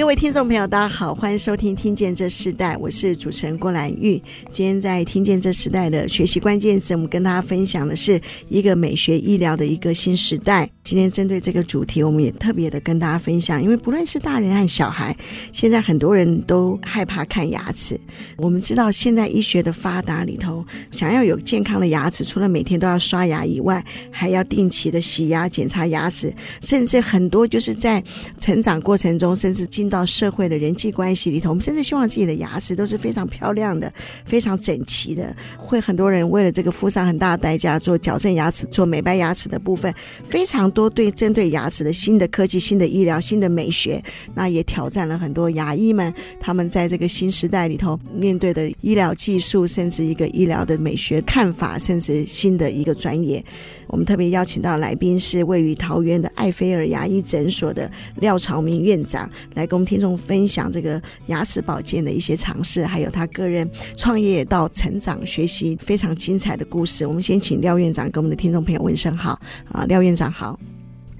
[0.00, 4.20] 各位听众朋友，大家好，欢迎收听《听见这时代》，我是主持人郭兰玉。
[4.48, 10.68] 今天在《听见这时代》的学习关键词，我们跟大家分享的是一个美学医疗的一个新时代。
[10.82, 15.16] 今天针对这个主题，我们也特别的跟大家分享，因为不论是大人还是小孩，
[15.52, 18.00] 现在很多人都害怕看牙齿。
[18.36, 28.02] 我们知道，现在医学的发达里头，想要有健康的牙齿，除了每天都要刷牙以外，还要定期的洗牙、检查牙齿，甚至很多就是在
[28.40, 33.92] 成长过程中，甚至进到社会的人际关系里头，我们甚至希望自己的牙齿都是非常漂亮的、
[34.24, 35.34] 非常整齐的。
[35.56, 44.02] 会很多人为了这个付上很大的代价，做矫正牙齿、做美白牙齿的部分，非常多多对针对牙齿的新的科技、新的医疗、新的美学，
[44.34, 46.10] 那也挑战了很多牙医们。
[46.40, 53.44] 他们在这个新时代里头面对的医疗技术，甚至一个医疗的美学看法，甚至新的一个专业。
[53.88, 67.06] 我们特别邀请到来宾是位于桃园的艾菲尔牙医诊所的廖朝明院长，来跟我们听众分享这个牙齿保健的一些尝试，还有他个人创业到成长学习非常精彩的故事。
[67.06, 69.38] 我们先请廖院长跟我们的听众朋友问声好
[69.72, 70.58] 啊，廖院长好。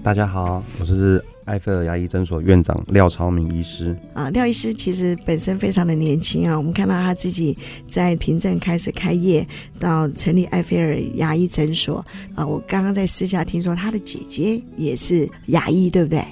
[0.02, 4.30] 大家好，我是艾菲尔牙医诊所院长廖朝明医师啊。
[4.30, 7.56] 廖医师其实本身非常的年轻啊，我们看到他自己
[7.86, 9.46] 在平镇开始开业，
[9.78, 12.46] 到成立埃菲尔牙医诊所啊。
[12.46, 16.24] 我刚刚在私下听说他的姐姐也是牙医，对不对？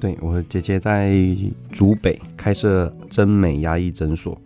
[0.00, 1.14] 对，我姐姐在
[1.70, 4.40] 竹北开设真美牙医诊所，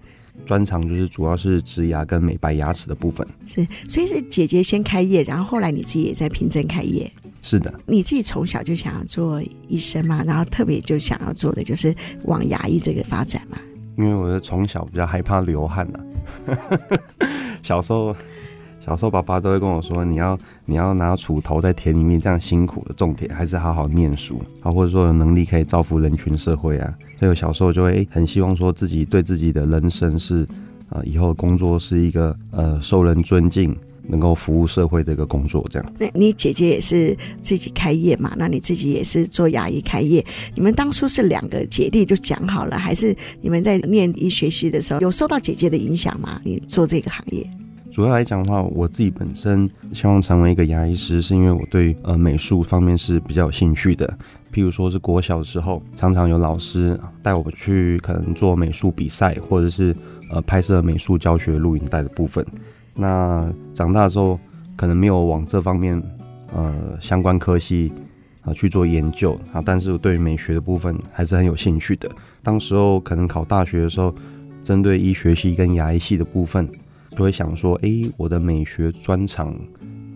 [0.45, 3.25] 专长就是主要是植牙跟美白牙齿的部分。
[3.47, 7.09] 是，所以是姐姐先开业，然后后来你自己也在平镇开业。
[7.47, 11.95] 是的，你自己从小就想要做医生嘛，然后特别就想要做的就是
[12.25, 13.59] 往牙医这个发展嘛。
[13.99, 16.01] 因为我是从小比较害怕流汗呐、
[16.47, 16.57] 啊，
[17.63, 18.17] 小时候
[18.85, 26.95] 小时候爸爸都会跟我说，你要你要拿锄头在田里面这样辛苦的种田，还是好好念书啊，或者说有能力可以造福人群社会啊。
[27.19, 30.45] 所以我小时候就会很希望说自己对自己的人生是
[30.89, 33.77] 啊、呃，以后的工作是一个呃受人尊敬。
[34.09, 35.93] 能够服务社会的一个工作，这样。
[35.99, 38.33] 那你姐姐也是自己开业嘛？
[38.37, 40.25] 那你自己也是做牙医开业？
[40.55, 46.41] 你们当初是两个姐弟就讲好了，还是你们在念医学系的时候有受到姐姐的影响吗？
[46.45, 47.45] 你做这个行业？
[47.91, 54.19] 主要来讲的话，我自己本身希望成为一个牙医师，是因为我对呃美术方面是比较有兴趣的。
[54.53, 59.95] 譬如说是国小的时候，常常有老师带我去可能做美术比赛，或者是
[60.31, 62.45] 呃拍摄美术教学录影带的部分。
[62.95, 64.39] 那长大之后，
[64.77, 66.01] 可能没有往这方面，
[66.55, 67.93] 呃，相关科系
[68.43, 72.11] 啊、去做研究啊，但是我对美学的部分还是很有兴趣的。
[72.43, 74.15] 当时候可能考大学的时候，
[74.63, 76.69] 针对医学系跟牙医系的部分，
[77.13, 79.55] 就会想说，哎，我的美学专长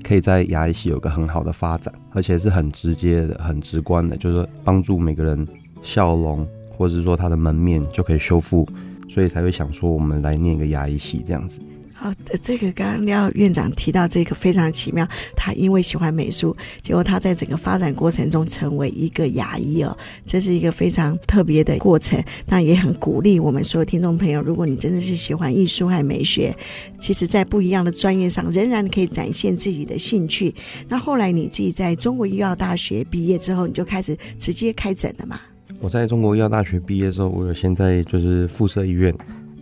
[0.02, 5.46] 可以在牙医系有个很好的发展，而且是很直接的、很直观的，就是帮助每个人
[5.82, 6.46] 笑容，
[6.76, 8.68] 或者是说他的门面就可以修复，
[9.08, 11.62] 所以才会想说，我们来念一个牙医系这样子。
[12.00, 22.22] 哦，这个刚刚廖院长提到这个非常奇妙，他因为喜欢美术，结果他在整个发展过程中成为一个牙医哦，这是一个非常特别的过程。
[22.47, 26.56] 那也很鼓励我们所有听众朋友，如果你真的是喜欢艺术和美学，
[27.00, 30.54] 其实在不一样的专业上仍然可以展现自己的兴趣。
[30.88, 35.41] 那后来你自己在中国医药大学毕业之后，你就开始直接开诊了嘛？
[35.81, 39.12] 我在中国医药大学毕业之后，我有先在就是附设医院。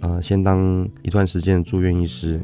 [0.06, 2.40] 呃，先当一段时间住院医师，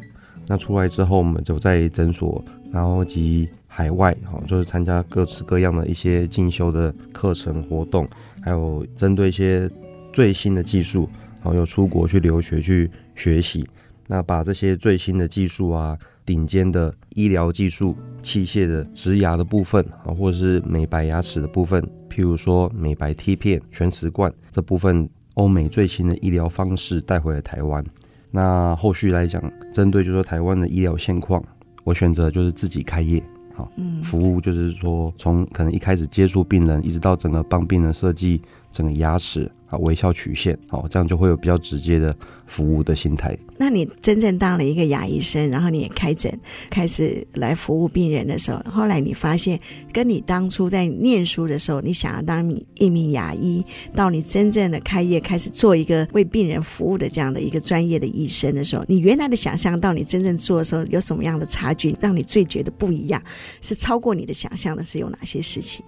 [0.48, 8.08] 那出来之后，我们就在诊所，然后及海外，哈，就是参加各式各样的一些进修的课程活动，
[8.40, 9.70] 还有针对一些
[10.12, 11.08] 最新的技术，
[11.40, 13.64] 然后又出国去留学去学习，
[14.08, 15.96] 那把这些最新的技术啊，
[16.26, 17.94] 顶尖的医疗技术、
[18.24, 25.08] 器械的植牙的部分啊，或者是美白牙齿的部分，譬如说美白贴片、全瓷冠这部分。
[25.34, 27.84] 欧美最新的医疗方式带回了台湾，
[28.30, 29.42] 那后续来讲，
[29.72, 31.42] 针对就是说台湾的医疗现况，
[31.84, 33.22] 我选择就是自己开业，
[33.54, 33.70] 好，
[34.04, 38.40] 服务就是说从可能一开始接触病人，一直到整个帮病人设计
[38.72, 42.14] 整个牙齿啊微笑曲线，好，这样就会有比较直接的
[42.46, 43.36] 服务的心态。
[43.58, 46.36] 那你真正当了一个牙医生，然后你也开诊，
[46.68, 49.60] 开始来服务病人的时候，后来你发现，
[49.92, 53.64] 跟你当初在念书的时候，你想要当一名牙医，
[53.94, 63.22] 到你真正的开业，开始做一个为病人服务的这样的一个专业的医生的时候，你原来的想象到你真正做的时候，有什么样的差距，让你最觉得不一样，
[63.60, 65.84] 是超过你的想象的是有哪些事情？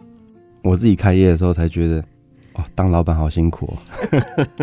[0.62, 2.04] 我自己开业的时候才觉得。
[2.54, 3.76] 哦，当老板好辛苦哦。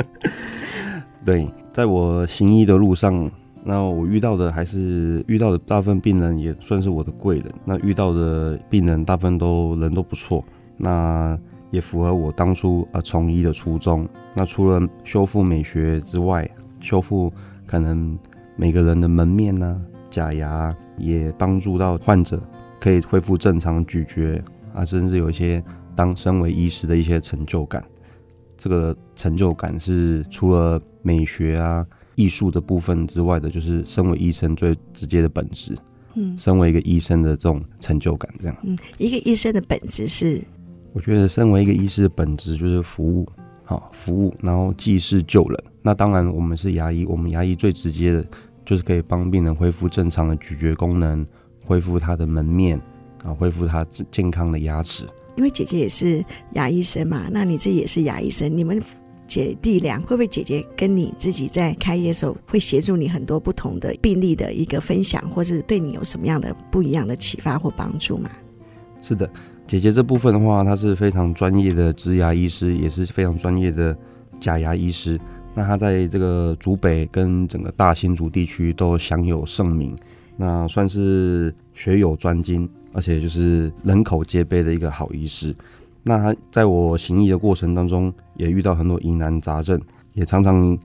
[1.24, 3.30] 对，在我行医的路上，
[3.64, 7.46] 那我遇到的还是遇到的大部分病人也算是我的贵人。
[7.66, 10.44] 那遇到的病人大部分都人都不错，
[10.78, 11.38] 那
[11.70, 14.08] 也符合我当初啊从医的初衷。
[14.34, 16.50] 那除了修复美学之外，
[16.80, 17.32] 修复
[17.68, 18.18] 可能
[18.56, 19.80] 每个人的门面呢、
[20.10, 22.42] 假牙，也帮助到患者
[22.80, 24.42] 可以恢复正常咀嚼
[24.74, 25.62] 啊，甚至有一些。
[25.96, 27.84] 当身为医师的一些成就感，
[28.58, 31.86] 这个成就感是除了美学啊、
[32.16, 35.78] 艺术的部分之外的，就是身为医生最直接的本质。
[36.14, 38.58] 嗯，身为一个医生的这种成就感，这样。
[38.64, 40.42] 嗯，一个医生的本质是，
[40.92, 43.26] 我觉得身为一个医师的本质就是服务，
[43.64, 45.64] 好服务，然后济世救人。
[45.82, 48.26] 那当然，我们是牙医，我们牙医最直接的
[48.66, 51.26] 就是可以帮病人恢复正常的咀嚼功能，
[51.66, 52.78] 恢复他的门面
[53.24, 55.06] 啊，恢复他健康的牙齿。
[55.36, 56.24] 因为姐姐也是
[56.54, 58.82] 牙医生嘛，那你自己也是牙医生，你们
[59.28, 68.30] 姐弟俩会不会姐姐跟你自己在开业的时候会协助你很多不同的病例的一个分享，或是对你有什么样的不一样的启发或帮助吗？
[69.02, 69.30] 是的，
[69.66, 73.98] 姐姐这部分的话，她是非常专业的植牙医师，也是非常专业的
[74.40, 75.18] 假牙医师。
[75.56, 79.98] 那她在这个竹北跟整个大新竹地区都享有盛名，
[80.36, 82.70] 那算是学有专精。
[82.94, 85.56] 而且就是人口皆碑的一个好医师。
[86.04, 89.80] 那他在我行医的过程当中，也遇到很多疑难杂症，
[90.14, 90.78] 也常常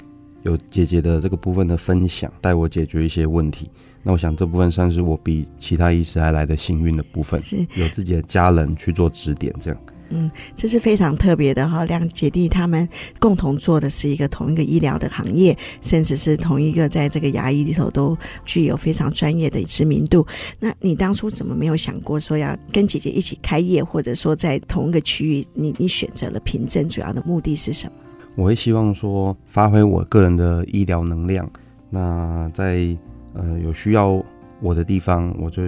[0.42, 3.70] 有姐姐的这个部分的分享，带我解决一些问题。
[4.02, 9.80] 那我想这部分算是我比其他医师还来的幸运的部分，是有自己的家人去做指点，这样。
[10.10, 12.88] 嗯，这是非常特别的哈，两姐弟他们
[13.18, 20.26] 共同做的是一个同一个医疗的行业，甚至是同一个在这个牙医里头都具有非常专业的知名度。
[20.60, 27.92] 那你当初怎么没有想过说要跟姐姐一起开业，或者说在同一个区域，你你选择了平镇，主要的目的是什么？
[28.36, 31.50] 我会希望说发挥我个人的医疗能量，
[31.90, 32.96] 那在
[33.32, 34.22] 呃有需要
[34.60, 35.62] 我的地方，我就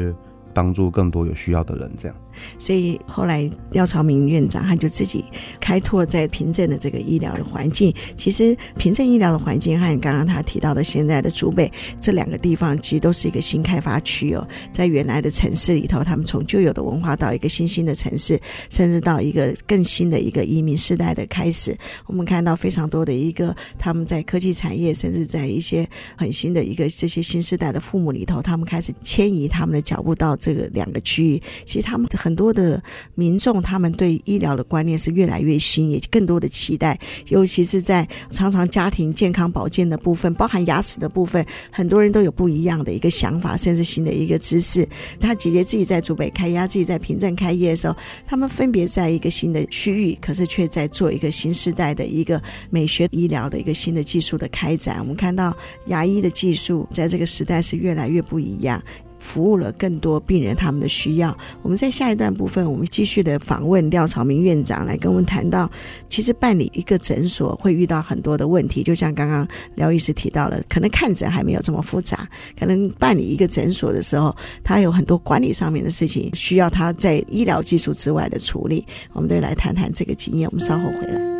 [0.52, 2.17] 帮助更多有需要的人，这样。
[2.58, 5.25] 所以后来廖朝明院长他就自己
[5.61, 7.93] 开拓在平镇的这个医疗的环境。
[8.17, 11.70] 其实平镇医疗的环境和你刚刚他提到的现在的竹北
[12.00, 14.46] 这两个地方，其实都是一个新开发区哦。
[14.73, 18.40] 在原来的城市里头，他们从旧有的文化到一个新兴的城市，
[18.70, 21.76] 甚至到一个更新的一个移民时代的开始。
[22.06, 31.43] 我们看到非常多的一个他们在科技产业，甚至在一些很新的一个这些新时代的父母里头，他们开始迁移他们的脚步到这个两个区域。
[31.67, 32.28] 其实他们很。
[32.29, 32.83] 很多的
[33.15, 36.99] 民众，他们对医疗的观念是越来越新，也更多的期待，
[37.29, 44.87] 尤其是在常常家庭健康保健的部分，包含牙齿的部分，很多人都有不一样的一个想法，甚至新的一个知识。
[45.19, 47.97] 他姐姐自己在竹北开业，自己在平镇开业的时候，
[48.27, 52.39] 他们分别在一个新的区域，可是却在做一个新时代的一个
[52.69, 54.99] 美学医疗的一个新的技术的开展。
[54.99, 58.83] 我们看到牙医的技术在这个时代是越来越不一样。
[59.19, 61.37] 服务了更多病人他们的需要。
[61.62, 65.70] 我们在下一段部分，我们继续的访问廖朝明院长来跟我们谈到，
[66.09, 72.28] 其实办理一个诊所会遇到很多的问题，就像刚刚廖医师提到了，可能看诊还没有这么复杂，
[72.59, 78.87] 可能办理一个诊所的时候，他有很多管理上面的事情需要他在医疗技术之外的处理。
[79.12, 80.49] 我们都来谈谈这个经验。
[80.50, 81.38] 我们稍后回来。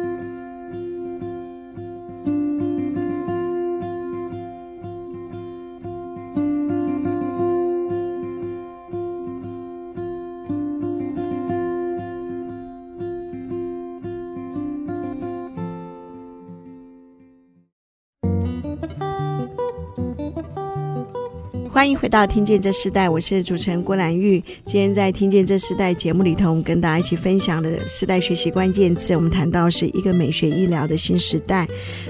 [21.79, 24.43] 欢迎回到《听见这时代》，我是主持人郭兰玉。
[24.67, 31.69] 今天在《听见这时代》节目里头，我们跟大家一起分享的时代学习关键词，我们谈到是一个美学医疗的新时代。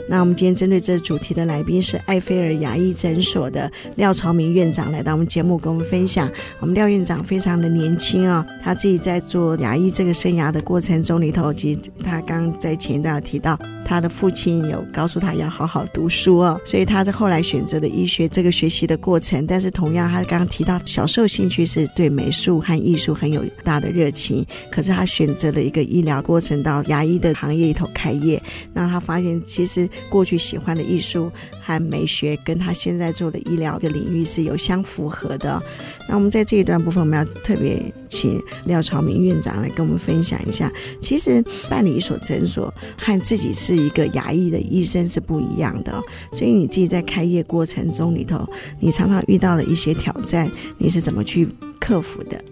[0.08, 6.30] 那我们今天针对这主题的来宾是艾菲尔牙医诊所的廖朝明院长来到我们节目跟我们分享。
[6.60, 28.40] 我们廖院长非常的年轻啊、哦，他自己在做牙医这个生涯的过程中里头，其实他刚在前一段提到，他的父亲有告诉他要好好读书哦，所以他在后来选择了医学这个学习的过程，但但是同样，他刚刚提到小时候兴趣是对美术和艺术很有大的热情，可是他选择了一个医疗过程到牙医的行业里头开业，
[28.72, 31.28] 那他发现其实过去喜欢的艺术
[31.60, 35.60] 和美学跟他现在做的医疗的领域是有相符合的。
[36.08, 48.48] 那我们在这一段部分，我们要特别请廖朝明院长来跟我们分享一下，其实办理一所诊所和自己是一个牙医的医生是不一样的，所以你自己在开业过程中里头，
[48.80, 51.48] 你常常遇到了一些挑战，你是怎么去
[51.78, 52.42] 克服的？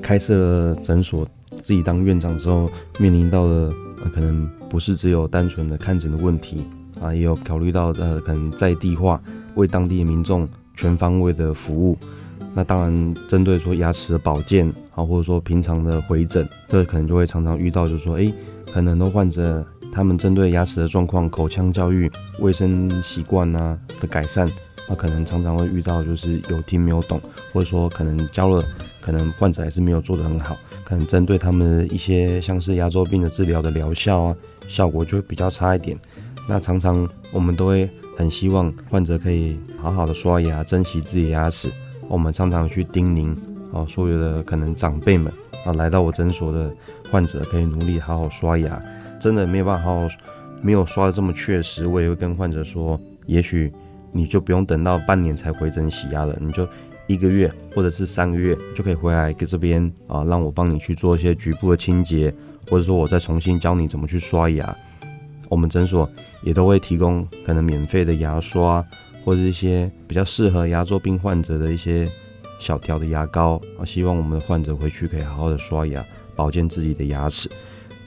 [0.00, 1.26] 开设了诊所，
[1.60, 2.68] 自己当院长之后，
[2.98, 6.64] 面临到的呃，可能不是只有单纯的看诊的问题
[7.00, 9.20] 啊，也有考虑到呃，可能在地化，
[9.54, 11.96] 为当地的民众全方位的服务。
[12.54, 18.30] 那当然，针对说牙齿的保健啊，或者说平常的回诊，这可能就会常常遇到，就是说，哎，
[18.72, 24.46] 可能很多患者他们针对牙齿的状况、口腔教育、卫生习惯啊的改善，
[24.86, 27.18] 那可能常常会遇到就是有听没有懂，
[27.54, 28.62] 或者说可能教了，
[29.00, 30.54] 可能患者还是没有做得很好，
[30.84, 34.36] 可能针对他们一些像是牙周病的治疗的疗效啊，
[34.68, 35.98] 效果就会比较差一点。
[36.46, 41.72] 那常常我们都会很希望患者可以好好的刷牙，珍惜自己的牙齿。
[42.12, 43.34] 我们常常去叮咛
[43.70, 45.32] 哦，所有的可能长辈们
[45.64, 46.70] 啊，来到我诊所的
[47.10, 48.78] 患者可以努力好好刷牙。
[49.18, 50.06] 真的没有办法好好，
[50.60, 53.72] 没有刷得这么确实，我也会跟患者说，也许
[54.10, 56.68] 你就不用等到半年才回诊洗牙了，你就
[57.06, 62.30] 一个月或者是三个月就可以回来给这边啊，让我帮你去做一些局部的清洁，
[62.68, 64.76] 或者说我再重新教你怎么去刷牙。
[65.48, 66.06] 我们诊所
[66.42, 68.84] 也都会提供可能免费的牙刷。
[69.24, 72.08] 或者一些比较适合牙周病患者的一些
[72.58, 76.04] 小条的牙膏啊，希望我们的患者回去可以好好的刷牙，
[76.36, 77.48] 保健自己的牙齿。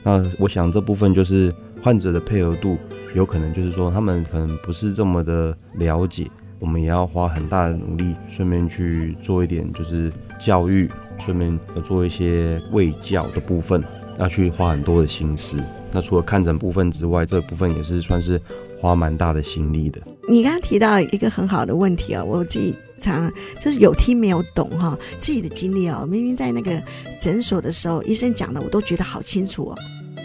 [0.04, 2.78] 那我想这部分就是患者的配合度，
[3.16, 6.30] 有可能就是说他们可能不是这么的了解，
[6.60, 13.84] 我们也要花很大的努力，顺便去做一点就是教育，顺便要做一些卫教的部分，
[14.20, 15.60] 要去花很多的心思。
[15.92, 18.40] 那除了看诊部分之外，这部分也是算是
[18.80, 20.00] 花蛮大的心力的。
[20.28, 23.32] 你刚刚提到一个很好的问题哦，我自己常
[23.64, 26.82] 就是有听没有懂哈，自己的经历哦，明明在那个
[27.20, 29.76] 诊所的时候，医生讲的我都觉得好清楚哦，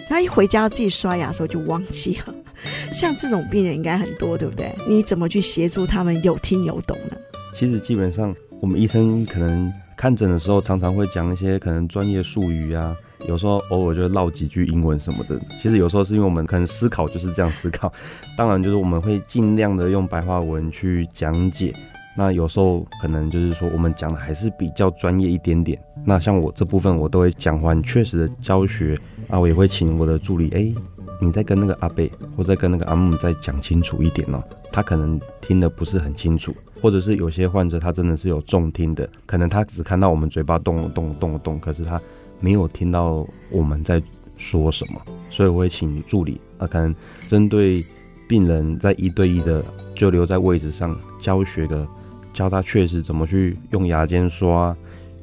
[0.08, 2.34] 然后一回家自己刷牙的时候就忘记了。
[2.92, 4.74] 像这种病人应该很多，对不对？
[4.86, 7.16] 你怎么去协助他们有听有懂呢？
[7.54, 12.96] 其实基本上我们医生可能看诊的时候，常常会讲一些可能专业术语啊。
[13.28, 17.92] 有时候偶尔就唠几句英文什么的，其实有时候是因为我们可能思考就是这样思考，
[18.36, 21.74] 当然就是我们会尽量的用白话文去讲解。
[22.16, 25.80] 那有时候可能就是说我们讲的还是比较专业一点点。
[26.04, 28.98] 那像我这部分我都会讲完确实的教学，
[29.28, 30.74] 啊，我也会请我的助理，哎，
[31.20, 42.00] 你再跟那个阿贝或者跟那个阿姆再讲清楚一点哦，他可能听得不是很清楚，或者是有些患者他真的是有重听的，可能他只看到我们嘴巴动了动动了动，可是他。
[42.40, 44.02] 没有听到我们在
[44.36, 46.94] 说什么，所以我会请助理啊，可能
[47.28, 47.84] 针对
[48.26, 51.86] 病人在一对一的就留在位置上教学的，
[52.32, 54.74] 教他确实怎么去用牙间刷，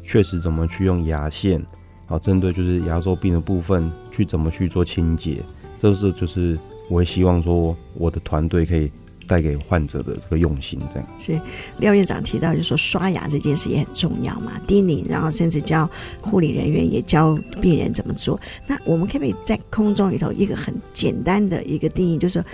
[0.04, 1.60] 确实怎么去用牙线，
[2.06, 5.42] 好，针对就是牙周病的部分去怎么去做清洁，
[5.80, 6.58] 这是就是
[6.90, 8.92] 我会希望说我的团队可以。
[9.28, 11.40] 带给患者的这个用心，这样是
[11.80, 15.88] 廖院长提到，就是说刷牙这件事也很重要嘛，叮咛，然后甚至教
[16.22, 18.40] 护理人员也教病人怎么做。
[18.66, 22.48] 那我们可不可以在空中里头一个很简单的一个定义，就是说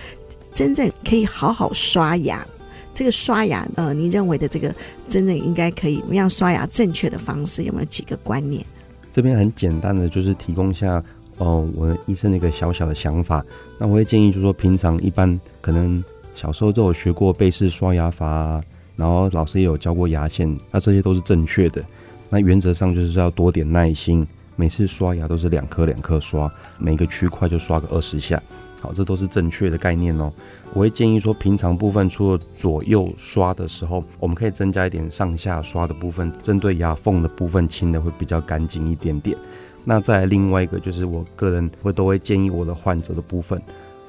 [0.52, 2.46] 真正可以好好刷牙，
[2.94, 4.74] 这个刷牙呃，你认为的这个
[5.08, 8.66] 真正应该可以怎么样刷牙正确的方式，有没有几个观念？
[9.12, 11.04] 这边很简单的就是提供一下
[11.38, 13.46] 哦，我医生的一个小小的想法。
[13.78, 16.04] 那我会建议，就是说平常一般可能。
[16.34, 18.62] 小时候都有学过背式刷牙法，
[18.96, 21.84] 然后老师也有教过牙线，那这些都是正确的。
[22.30, 24.26] 那原则上就是要多点耐心，
[24.56, 28.42] 每次刷牙都是两颗两颗刷，每个区块就刷个二十下。
[28.82, 30.34] 好，这都是正确的概念哦。
[30.74, 39.38] 我会建议说，平常部分除了左右刷的时候，我们可以增加一点上下刷的部分，针对牙缝的部分清的会比较干净一点点。
[39.86, 43.62] 那再另外一个就是我个人会都会建议我的患者的部分，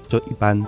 [0.09, 0.64] 就一般。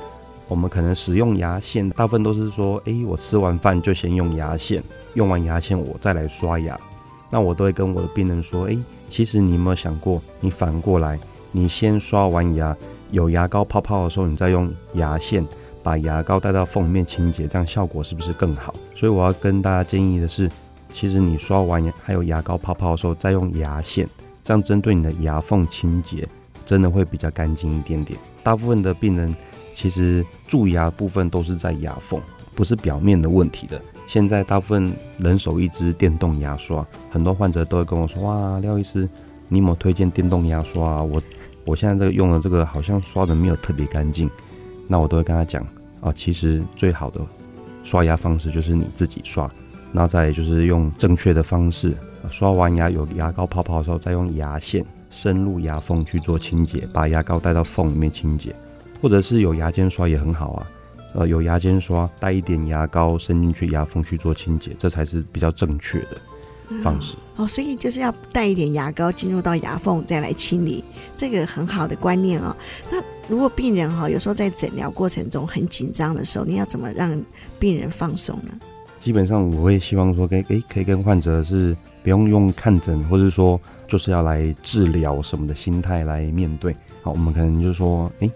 [0.49, 4.83] 我们可能使用牙线，大部分都是说，哎，我吃完饭就先用牙线，
[5.15, 6.79] 用完牙线我再来刷牙。
[7.29, 8.79] 那我都会跟我的病人说，哎，
[9.11, 11.19] 其实你有没有想过，你反过来，
[11.51, 12.77] 你先刷完牙，
[13.11, 15.45] 有牙膏泡泡的时候，你再用牙线
[15.83, 18.73] 把牙膏带到缝里面清洁，这样效果是不是更好？
[18.95, 20.49] 所以我要跟大家建议的是，
[20.93, 24.09] 其实你刷完牙还有牙膏泡泡的时候，再用牙线，
[24.45, 26.25] 这样针对你的牙缝清洁，
[26.65, 28.17] 真的会比较干净一点点。
[28.45, 29.35] 大部分的病人。
[29.77, 32.19] 其实蛀牙部分都是在牙缝，
[32.55, 33.79] 不是表面的问题的。
[34.07, 39.07] 现在大部分人手一支电动牙刷，很多患者都会跟我说：“哇，廖医师，
[39.49, 41.03] 你有没有推荐电动牙刷啊？
[41.03, 41.21] 我
[41.67, 44.31] 我现在这个用的这个好像刷的没有特别干净。”
[44.89, 45.63] 那我都会跟他讲
[46.01, 47.21] 啊，其实最好的
[47.85, 49.51] 刷牙方式就是你自己刷，
[49.93, 51.95] 那再就是用正确的方式，
[52.31, 58.57] 刷完牙有牙膏泡泡的时候，再用牙线深入牙缝去做清洁，把牙膏带到缝里面清洁，
[59.01, 60.67] 或者是有牙间刷也很好啊。
[61.15, 66.19] 呃，有牙间刷带一点牙膏伸进去牙缝去做清洁，这才是比较正确的
[66.83, 67.15] 方式。
[67.39, 70.85] 嗯、哦，所以就是要带一点牙膏进入到牙缝再来清理，
[71.17, 72.55] 这个很好的观念哦。
[72.91, 77.19] 那如果病人哈、哦，有时候在诊疗过程中很紧张的时候，你要怎么让
[77.59, 78.51] 病人放松呢？
[78.99, 86.75] 基本上我会希望说，可以诶，可以跟患者是不用用看诊，或者说就是要来治疗什么的心态来面对。
[87.03, 88.31] 好，我们可能就说，诶。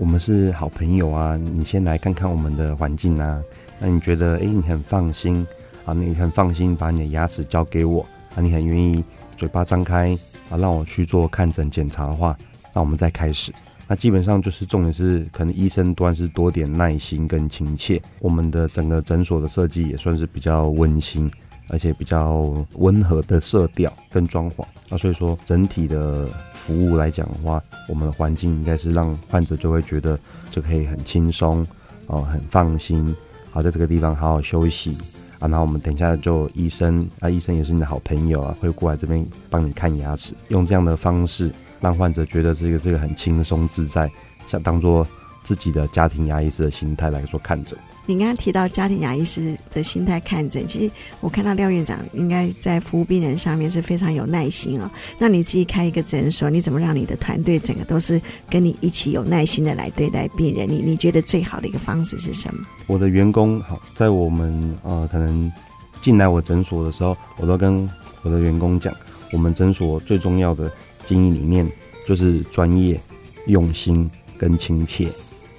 [0.00, 3.38] 我们是好朋友啊，你先来看看我们的环境啊。
[3.78, 5.46] 那你觉得，哎，你很放心
[5.84, 5.92] 啊？
[5.92, 8.00] 你很放心把你的牙齿交给我
[8.34, 8.40] 啊？
[8.40, 9.04] 你很愿意
[9.36, 12.34] 嘴巴张开啊，让我去做看诊检查的话，
[12.72, 13.52] 那我们再开始。
[13.86, 18.00] 那基本上就是重点是，可能医生端是多点耐心跟亲切。
[18.20, 21.30] 我们的整个诊所的设计也算是比较温馨。
[21.70, 30.18] 而且比较温和的色调跟装潢，那所以说整体的服务来讲的话，我们的环境应该是让患者就会觉得
[30.50, 31.66] 就可以很轻松
[32.06, 33.14] 哦，很放心，
[33.50, 34.98] 好在这个地方好好休息
[35.38, 35.46] 啊。
[35.46, 44.10] 然后我们等一下就医生啊，医生也是你的好朋友啊，会过来这边帮你看牙齿，用这样的方式让患者觉得这个是一个很轻松自在，
[44.48, 45.06] 像当做
[45.42, 47.78] 自己的家庭牙医师的心态来说看诊。
[48.06, 54.90] 你刚刚提到家庭牙医师的心态看诊，其实我看到廖院长应该在服务病人上面是非常有耐心哦。
[55.18, 60.68] 那你自己开一个诊所，你怎么让你的团队整个都是跟你一起有耐心的来对待病人？
[60.68, 62.66] 你你觉得最好的一个方式是什么？
[62.88, 65.52] 我的员工好，在我们呃可能
[66.00, 67.88] 进来我诊所的时候，我都跟
[68.22, 68.92] 我的员工讲，
[69.30, 70.72] 我们诊所最重要的
[71.04, 71.70] 经营理念
[72.06, 73.00] 就是专业、
[73.46, 75.08] 用心跟亲切。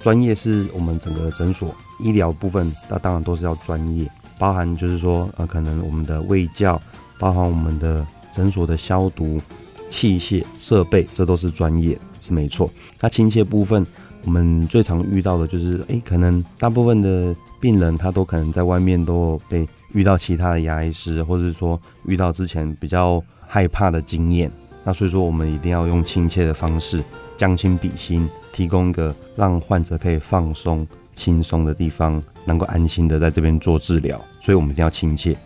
[0.02, 1.74] 专业是我们整个诊所。
[2.00, 6.80] 医疗部分，那当然都是要专业，包含就是说，呃，可能我们的卫教，
[7.16, 9.40] 包含我们的诊所的消毒、
[9.88, 12.68] 器械、设备，这都是专业，是没错。
[13.00, 13.86] 那亲切部分，
[14.24, 24.50] 我们最常遇到的就是，诶、欸，可能大部分的病人他都可能在外面都被遇到其他的牙医师，或者是说遇到之前比较害怕的经验，
[24.82, 27.00] 那所以说我们一定要用亲切的方式，
[27.36, 30.86] 将心比心，提供一个让患者可以放松。
[31.14, 35.36] 轻松的地方，能够安心的在这边做治疗，所以我们一定要亲切。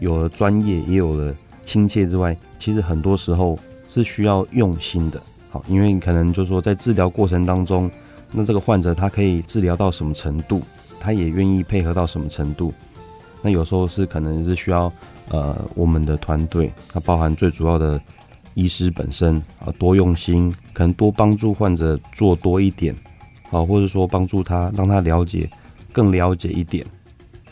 [0.00, 1.32] 有了专业，也有了
[1.64, 3.56] 亲切之外，其实很多时候
[3.88, 5.22] 是需要用心的。
[5.48, 7.88] 好，因为可能就是说在治疗过程当中，
[8.32, 10.60] 那这个患者他可以治疗到什么程度，
[10.98, 12.74] 他也愿意配合到什么程度。
[13.40, 14.92] 那有时候是可能是需要
[15.28, 17.98] 呃我们的团队，它包含最主要的
[18.54, 22.94] 医师本身啊，多用心，可能多帮助患者做多一点。
[23.50, 25.46] 啊，或者说帮助他，让他了解，
[25.92, 26.86] 更了解一点。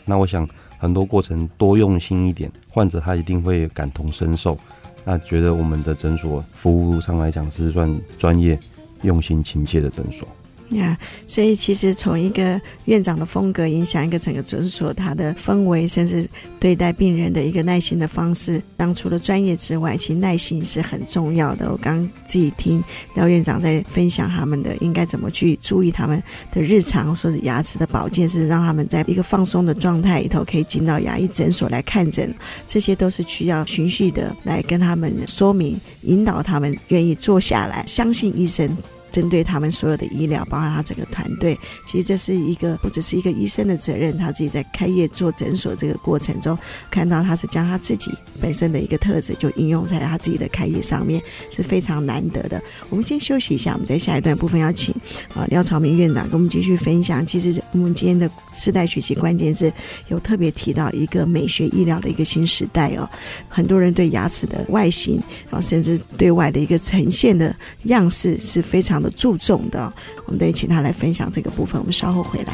[0.03, 4.57] 那我想很多过程多用心一点，患者他一定会感同身受。
[5.05, 8.59] 那觉得我们的诊所服务上来讲是算专业、
[9.03, 10.27] 用心、亲切的诊所。
[10.71, 16.29] 呀所以其实从一个院长的风格影响一个整个诊所，他的氛围，甚至
[16.59, 21.71] 对待病人的一个耐心的方式，当除了专业之外，其实耐心是很重要的。
[21.71, 22.83] 我刚自己听
[23.15, 32.33] 廖院长在分享他们的应该怎么去注意他们的日常，说是牙齿的保健，是让他们在一个放松的状态里头可以进到牙医诊所来看诊，
[32.65, 38.77] 这些都是需要循序的来跟他们说明，引导他们愿意坐下来，相信医生。
[39.11, 44.17] 针对他们所有的医疗，包括他整个团队，其实这是一个不只是一个医生的责任。
[44.17, 46.57] 他自己在开业做诊所这个过程中，
[46.89, 51.21] 看到他是将他自己本身的一个特质就应用在他自己的开业上面，
[51.51, 52.61] 是非常难得的。
[52.89, 54.95] 我们先休息一下，我们在下一段部分要请
[55.33, 57.25] 啊廖朝明院长跟我们继续分享。
[57.25, 59.73] 其实我们今天的世代学习关键是
[60.07, 63.09] 有特别提到一个美学医疗的一个新时代哦，
[63.49, 69.00] 很多人对牙齿的外形然后，甚至对外的一个呈现的样式是非常。
[69.09, 69.91] 注重的，
[70.25, 71.79] 我们得请他来分享这个部分。
[71.79, 72.53] 我们稍后回来。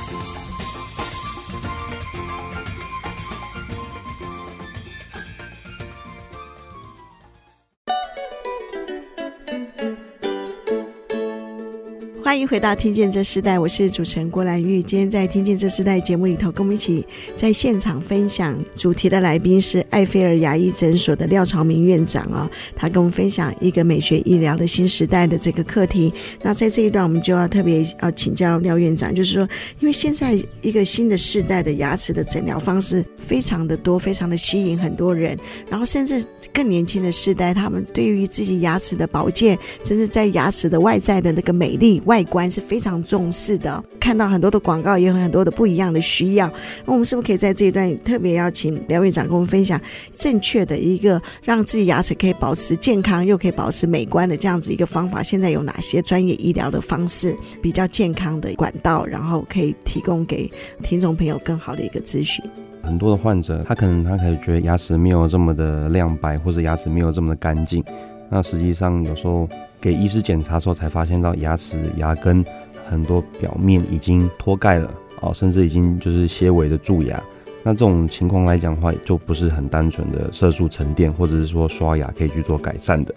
[12.28, 14.84] 欢迎回到《听见这时代》，我是主持人郭兰玉。
[14.84, 26.12] 今天在《听见这时代》节目里头，跟我们一起在现场分享主题的来宾是艾菲尔牙医诊所的廖朝明院长、哦，他跟我们分享一个美学医疗的新时代的这个课题。
[26.42, 29.48] 那在这一段，我们就要特别要请教廖院长，就是说，
[29.80, 35.38] 因为现在一个新的世代的牙齿的诊疗方式非常的多，非常的吸引很多人，
[35.70, 36.22] 然后甚至
[36.54, 42.24] 更年轻的世代，他们对于自己牙齿的保健，甚至在牙齿的外在的那个美丽外。
[42.28, 46.46] 观是非常重视的，看到很多的广告，也有很多的不一样的需要。
[46.84, 49.80] 那我们是不是可以在这一段特别邀请廖院长跟我们分享
[50.14, 55.24] 正确的一个让自己牙齿可以保持健康又可以保持美观的这样子一个方法？
[55.24, 60.52] 现在有哪些专业医疗的方式比较健康的管道，然后可以提供给
[60.84, 62.44] 听众朋友更好的一个咨询？
[62.88, 67.84] 很多的患者，他可能他可以觉得牙齿没有这么的亮白，或者牙齿没有这么的干净。
[68.30, 69.48] 那实际上有时候。
[69.80, 72.44] 给医师检查的时候，才发现到牙齿牙根
[72.90, 77.22] 很多表面已经脱钙了哦，甚至已经就是些微的蛀牙。
[77.62, 83.14] 那这种情况来讲的话，就不是很单纯的色素沉淀，或者是说刷牙可以去做改善的。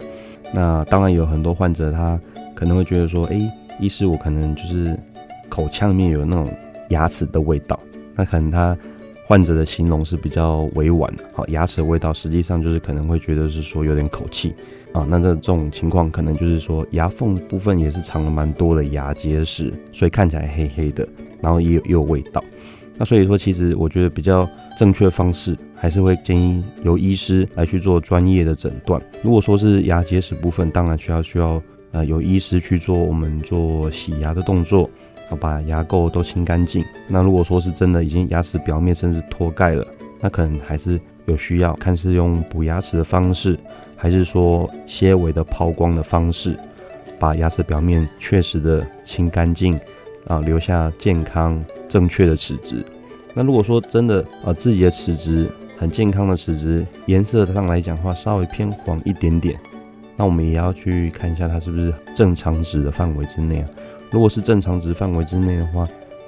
[0.53, 2.17] 那当然有很多患者他
[2.53, 3.41] 可能会觉得说，哎，
[3.79, 4.95] 医师我可能就是
[5.49, 6.47] 口腔里面有那种
[6.89, 7.77] 牙齿的味道。
[8.13, 8.77] 那可能他
[9.31, 14.53] 患者的形容是比较委婉，好，牙齿的味道实际上就是可能会觉得是说有点口气。
[14.91, 21.07] 啊，那这种情况可能就是说牙缝部分也是藏了蛮多的牙结石，所以看起来黑黑的，
[21.39, 22.43] 然后也有也有味道。
[22.97, 24.45] 那所以说，其实我觉得比较
[24.77, 29.01] 正确的方式还是会建议由医师来去做专业的诊断。
[29.23, 31.63] 如果说是牙结石部分，当然需要需要
[31.93, 34.89] 呃由医师去做我们做洗牙的动作，
[35.35, 36.83] 把牙垢都清干净。
[37.07, 39.85] 那如果说是真的已经牙齿表面甚至脱钙了，
[40.19, 43.57] 那可能还是有需要看是用补牙齿的方式。
[43.95, 46.57] 还是说些微的抛光的方式，
[47.19, 49.79] 把牙齿表面确实的清干净，
[50.25, 52.83] 啊，留下健康正确的齿质。
[53.35, 59.55] 那如果说真的啊，自己的齿质很健康的齿质，颜色上来讲的话稍微偏黄一点点，
[60.17, 63.69] 那我们也要去看一下它是不是正常值的范围之内啊。
[64.11, 65.87] 如果是正常值范围之内的话，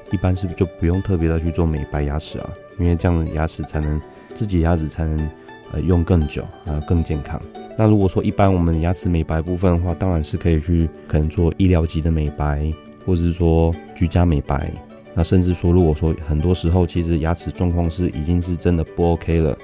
[0.09, 2.49] 一般是不是就不用特别的去做美白牙齿啊？
[2.79, 4.01] 因为这样的牙齿才能
[4.33, 5.29] 自己牙齿才能
[5.73, 7.39] 呃用更久啊，更健康。
[7.77, 12.71] 那如果说一般我们牙齿美白部分的话，当然是可以去可能做医疗级的美白，
[13.05, 14.71] 或者是说居家美白。
[15.13, 19.57] 那甚至说，如果说很多时候其实牙齿状况是已经是真的不 OK 了，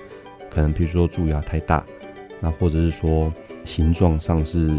[0.49, 1.83] 可能比如说蛀牙太大，
[2.41, 4.69] 那或者是说形状上是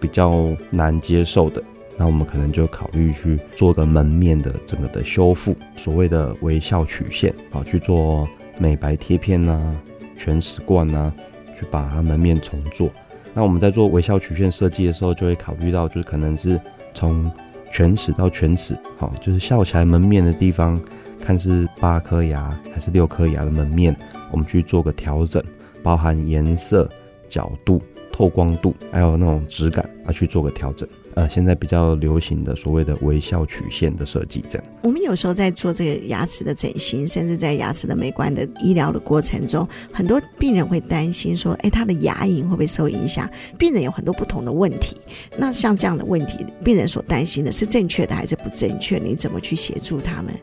[0.00, 1.62] 比较难接受的，
[1.96, 8.28] 那我们可能就考虑去做个门面的整个的修复，所谓的微笑曲线啊，去做
[8.58, 9.76] 美白贴片呐、
[10.16, 11.12] 全齿冠呐。
[11.56, 12.90] 去把它门面重做，
[13.32, 16.60] 那我们在做微笑曲线设计的时候，就会考虑到，就是可能是
[16.92, 17.30] 从
[17.72, 20.80] 全齿到全齿，好，就是笑起来门面的地方，
[21.20, 23.96] 看是八颗牙还是六颗牙的门面，
[24.32, 25.40] 我们去做个调整，
[25.80, 26.90] 包含颜色、
[27.28, 27.80] 角度、
[28.10, 30.88] 透光度，还有那种质感，啊，去做个调整。
[31.14, 34.66] 呃，现在比较流行的所谓的微笑曲线的设计，这样。
[34.82, 43.30] 我们有时候在做这个牙齿的整形，甚至在牙齿的美观的医疗的过程中，很多病人会担心说，哎，他的牙龈会不会受影响？
[43.56, 44.96] 病人有很多不同的问题。
[45.38, 48.98] 那像这样的问题，病人所担心的是正确的还是不正确？
[48.98, 50.34] 你怎么去协助他们？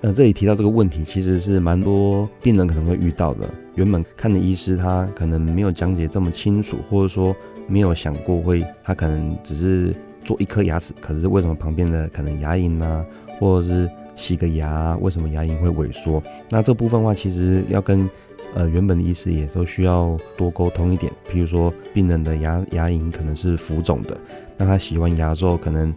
[0.00, 3.48] 呃，这里提到这个问题，其实是蛮多病人可能会遇到的。
[3.76, 7.36] 原本看的医师他可能没有讲解这么清楚，或者说。
[7.66, 13.04] 没有想过会，他可能只是做一颗牙齿，可是为什么旁边的可能牙龈啊，
[13.38, 16.22] 或者是洗个牙，为什么牙龈会萎缩？
[16.50, 18.08] 那这部分的话，其实要跟
[18.54, 21.12] 呃原本的医师也都需要多沟通一点。
[21.30, 24.16] 譬如说，病人的牙牙龈可能是浮肿的，
[24.56, 25.94] 那他洗完牙之后，可能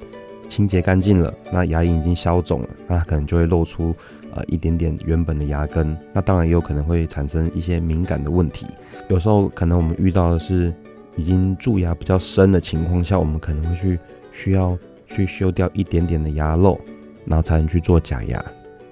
[0.48, 3.96] 清洁干净了，那牙龈已经消肿了，那可能就会露出
[4.34, 8.66] 呃一点点原本的牙根，那当然也有可能会产生一些敏感的问题。
[9.08, 10.74] 有时候可能我们遇到的是。
[11.20, 14.00] 已经蛀牙比较深的情况下，我们可能会去
[14.32, 16.80] 需要去修掉一点点的牙肉，
[17.26, 18.42] 然后才能去做假牙。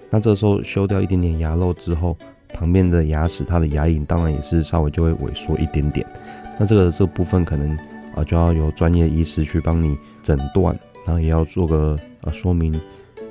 [0.10, 2.18] 那这时候修掉一点点牙肉之后，
[2.54, 6.06] 旁边的牙齿它的牙龈当然也是稍微就会萎缩一点点。
[6.60, 7.72] 那这个这部分可能
[8.14, 12.78] 啊就要由专业医师去帮你诊断，然后也要做个呃说明。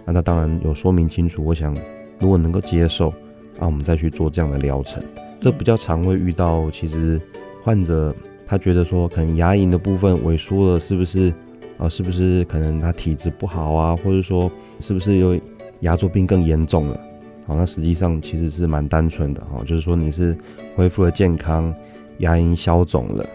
[0.07, 1.77] 那他当然有说明清楚，我想
[2.19, 3.13] 如果能够接受，
[3.59, 5.03] 那我们再去做这样的疗程。
[5.39, 7.21] 这比较常会遇到，其实
[7.63, 8.15] 患者。
[8.47, 11.35] 他觉得说，可能牙龈的部分萎缩了，是不是？
[11.79, 13.95] 啊、是不是可能他体质不好啊？
[13.97, 15.39] 或者说，是不是有
[15.81, 16.99] 牙周病更严重了？
[17.47, 20.35] 好，那实际上其实是蛮单纯的哈，就是说你是
[20.75, 21.75] 恢复了健康，
[22.19, 23.27] 牙龈消肿了。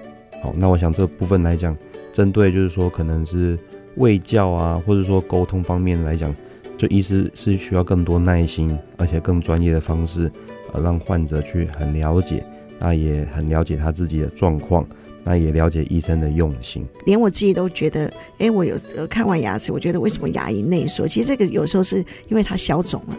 [0.42, 1.78] 好，那我想这部分来讲，
[2.12, 3.60] 针对就是说可能是
[3.98, 6.36] 卫教啊，或者说沟通方面来讲，
[6.80, 10.32] 就医师是需要更多耐心，而且更专业的方式，
[10.74, 12.44] 呃，让患者去很了解，
[12.80, 14.84] 那也很了解他自己的状况，
[15.24, 16.86] 那也了解医生的用心。
[17.06, 21.08] 连我自己都觉得，哎，我有时候看完牙齿，我觉得为什么牙龈内缩？
[21.08, 21.98] 其实这个有时候是
[22.30, 23.18] 因为它消肿了。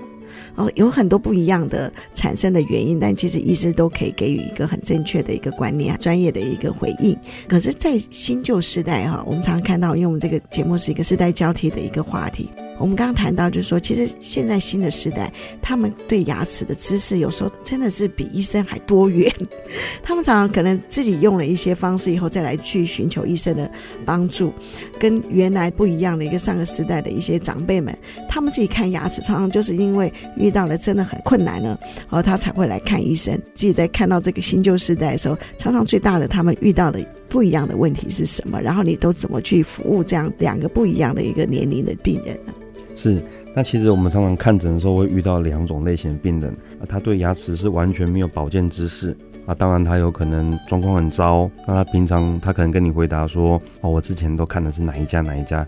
[0.55, 7.17] 哦，有很多不一样的产生的原因，但其实医师都可以给予一个很正确的一个观念、专业的一个回应。
[7.49, 12.51] 可是，在新旧世代哈，我们常常看到，因为我们这个节目是一个世代交替的一个话题。
[12.79, 19.33] 我们刚刚谈到，就是说，其实现在新的时代，他们对牙齿的知识有时候真的是比医生还多元。
[20.03, 23.71] 他们常常可能自己用了一些方式以后，再来去寻求医生的
[24.05, 24.53] 帮助，
[24.99, 27.97] 跟原来不一样的一个上个时代的一些长辈们，
[28.29, 33.35] 他们自己看牙齿，常常就是因为遇到了真的很困难了，然后他才会来看医生。
[33.55, 38.61] 自己在看到这个新旧时代的时候，常常最大的他们遇到的不一样的问题是什么？
[38.61, 42.52] 然后你都怎么去服务这样两个不一样的一个年龄的病人呢？
[42.94, 43.22] 是，
[43.55, 46.50] 那其实我们常常看诊的时候会遇到两种类型的病人，
[46.81, 55.66] 啊，他对牙齿是完全没有保健知识，啊，当然他有可能状况很糟，那他平常他可能跟你回答说，哦，我之前都看的是哪一家哪一家，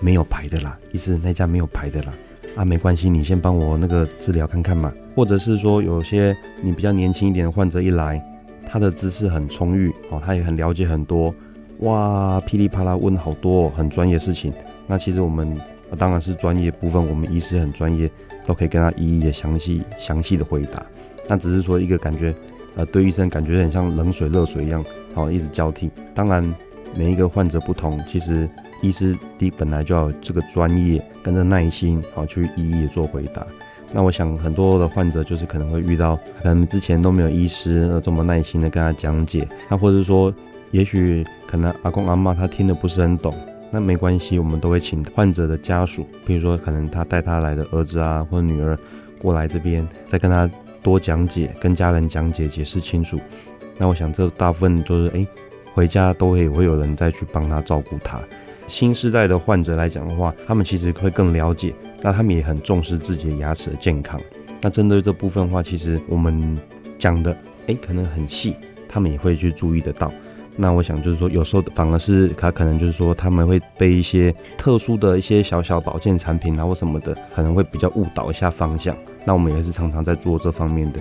[0.00, 2.12] 没有牌的啦，意思那家没有牌的啦，
[2.56, 8.22] 啊，没关系，你先帮我那个治疗看看嘛，或者是说有些你比较年轻一点的患者一来，
[8.68, 11.34] 他的知识很充裕，哦，他也很了解很多，
[11.80, 14.52] 哇，噼里啪啦问好多哦很专业的事情，
[14.86, 15.58] 那其实我们。
[15.98, 18.08] 当然是专业部分，我们医师很专业，
[18.46, 20.80] 都可以跟他一一的详细详细的回答。
[21.26, 22.32] 那只是说一个感觉，
[22.76, 24.84] 呃，对医生感觉很像冷水热水一样，
[25.14, 25.90] 好，一直交替。
[26.14, 26.48] 当然
[26.94, 28.48] 每一个患者不同，其实
[28.82, 33.46] 医师第本来就要有这个专业跟着耐心，好去一一的做回答。
[33.92, 40.32] 那我想很多的患者就是可能会遇到，可能之前都没有医师这么耐心的跟他讲解，那或者是说，
[40.70, 43.34] 也许可能阿公阿嬷他听得不是很懂。
[43.72, 48.76] 那没关系，我们都会请患者的家属，比如说可能他带他来的儿子啊或者女儿
[49.20, 50.50] 过来这边，再跟他
[50.82, 53.16] 多讲解，跟家人讲解，解释清楚。
[53.78, 55.26] 那我想这大部分就是哎，
[55.72, 58.20] 回家都会会有人再去帮他照顾他。
[58.68, 64.20] 新时代的患者来讲的话，他们其实会更了解，那他们也很重视自己的牙齿的健康。
[64.60, 66.56] 那针对这部分话，其实我们
[66.98, 68.54] 讲的哎可能很细，
[68.88, 70.12] 他们也会去注意得到。
[70.56, 78.94] 那我想就是说，有时候反而是他可能就是说，他们会被一些特殊的一些小小保健产品啊或什么的，可能会比较误导一下方向。
[79.24, 81.00] 那我们也是常常在做这方面的。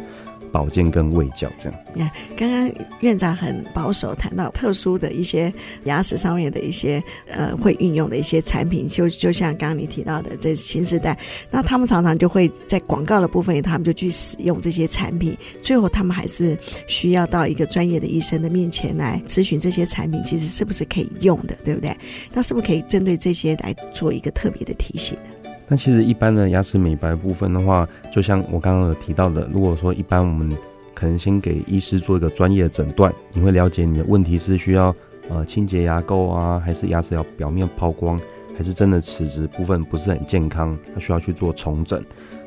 [0.51, 1.79] 保健跟卫教这样。
[1.93, 5.51] 你看，刚刚院长很保守，谈到特殊的一些
[5.85, 11.17] 牙齿上面的一些呃会运用的一些产品，就就像刚刚你提到的这新时代，
[11.49, 16.57] 那他们常常就会在广告的部分，他们就去使用这些产品，最后他们还是
[16.87, 21.95] 需要到一个专业的医生的面前来咨询这些产品其实是不是可以用的，对不对？
[22.33, 25.29] 那是不是可以针对这些来做一个特别的提醒呢？
[25.71, 30.51] 那其实一般的牙齿美白部分的话，就像我刚刚有提到的，如果说一般我们
[30.95, 34.93] 可能先给医师做一个专业的诊断，你会了解你的问题是需要
[35.29, 38.19] 呃清洁牙垢啊，还是牙齿要表面抛光，
[38.57, 42.03] 还是真的齿质部分不是很健康，它需要去做重整。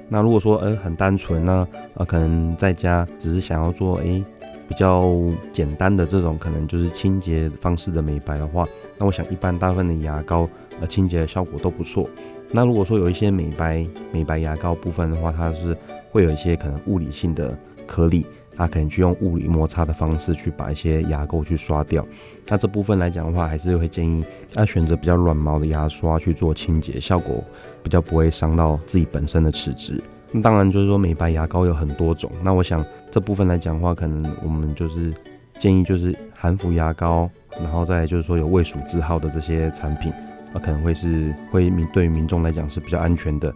[0.08, 4.22] 那如果说呃很单纯呢，呃可能在家只是想要做诶、
[4.68, 5.14] 比较
[5.52, 8.66] 简单的这种可能就是清洁方式的美白的话，
[8.98, 10.48] 那我想一般大部分的牙膏
[10.80, 12.10] 呃清洁的效果都不错。
[12.54, 15.76] 那如果说有一些美白美白牙膏部分的话，它是
[16.10, 22.06] 会有一些可能物理性的颗粒，它可能去用物理摩擦的方式去把一些牙垢去刷掉。
[22.48, 24.22] 那这部分来讲的话，还是会建议
[24.54, 27.42] 要选择比较软毛的牙刷去做清洁，效果
[27.82, 29.98] 比较不会伤到自己本身的齿质。
[30.30, 35.10] 那当然就是说美白牙膏有很多种，那我想这部分来讲的话，可能我们就是
[35.58, 37.30] 建议就是含氟牙膏，
[37.62, 40.12] 然后再就是说有卫署字号的这些产品。
[40.52, 43.52] 那可能会是会民对于民众来讲是比较安全的。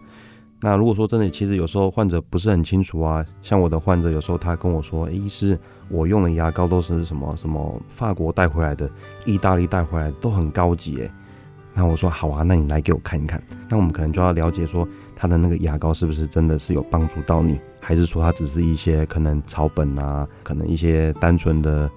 [0.59, 5.57] 那如果说真的，其实有时候患者不是很清楚啊，像我的患者有时候他跟我说，医师，
[5.87, 8.89] 我用的牙膏都是什么什么法国带回来的，
[9.25, 11.11] 意大利带回来的，都很高级诶。
[11.75, 13.39] 那我说好啊，那你来给我看一看。
[13.69, 21.87] 那我们可能就要了解说，他的那个牙膏是不是真的是有帮助到你，还是说它只是一些可能草本啊，可能一些单纯的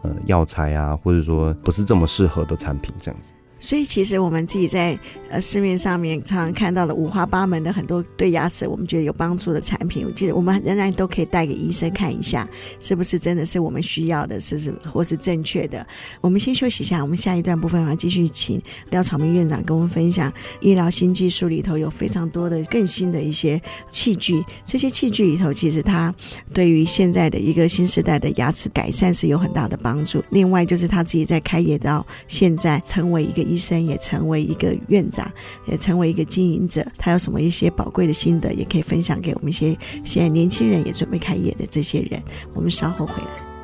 [0.00, 3.34] 呃药材啊，或者说不是这么适合的产品这样子。
[3.58, 4.98] 所以其实我们自己在
[5.30, 15.84] 呃市面上面常常看到的五花八门的很多对牙齿我们觉得有帮助的产品，我觉得我们仍然都可以带给医生看一下，是不是真的是我们需要的，是是或是正确的。
[16.20, 26.14] 我们先休息一下，我们下一段部分要继续请廖朝明院长跟我们分享医疗新技术里头有非常多的更新的一些器具，这些器具里头其实它
[26.52, 30.22] 对于现在的一个新时代的牙齿改善是有很大的帮助。
[30.30, 35.32] 另外就是他自己在开业到现在成为一个医医生，也成为一个院长，
[35.66, 36.86] 也成为一个经营者。
[36.98, 42.22] 他有什么一些宝贵的心得，也可以分享给我们一些现在年轻人也准备开业的这些人。
[42.52, 43.55] 我们稍后回来。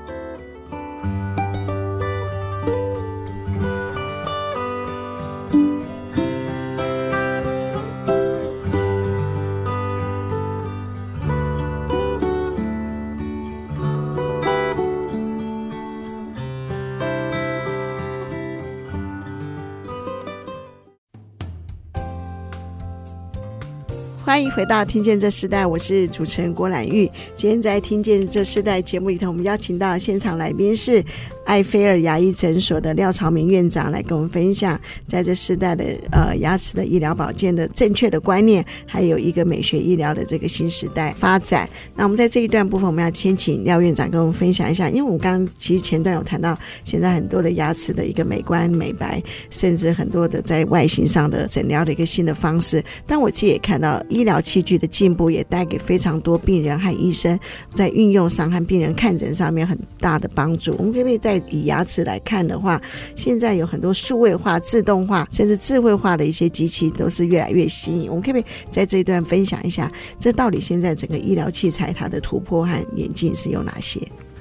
[24.33, 27.05] 欢迎回到《听见这时代》，我是主持人郭兰玉。
[27.37, 31.05] 今天在《听见这时代》节目里头，我们邀请到现场来宾是。
[31.45, 41.69] 艾菲尔牙医诊所的廖朝明院长来跟我们分享，在这世代的呃牙齿的医疗保健的正确的观念，还有一个美学医疗的这个新时代发展。
[41.97, 52.83] 那我们在这一段部分，我们要先请廖院长跟我们分享一下，因为我们刚刚其实前段有谈到，现在很多的牙齿的一个美观美白，甚至很多的在外形上的诊疗的一个新的方式。
[53.07, 57.39] 但我其实也看到医疗器具的进步，也带给非常多病人和医生
[57.75, 60.75] 在运用上和病人看诊上面很大的帮助。
[60.79, 62.81] 我们可不可以在以牙齿来看的话，
[63.15, 68.09] 现在有很多数位化、自动化，甚至智慧化的一些机器都是越来越新颖。
[68.09, 74.01] 我们可不可以在这一段分享一下，这到底现在整个医疗器材它的突破和演进是有哪些？